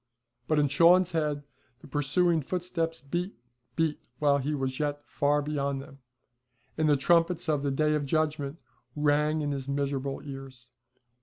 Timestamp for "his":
9.51-9.67